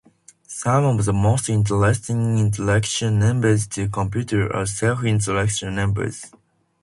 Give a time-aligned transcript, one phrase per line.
[0.47, 6.31] Some of the most interesting intersection numbers to compute are "self-intersection numbers".